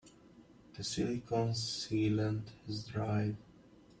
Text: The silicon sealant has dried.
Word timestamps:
The 0.73 0.83
silicon 0.83 1.49
sealant 1.49 2.47
has 2.65 2.85
dried. 2.87 3.37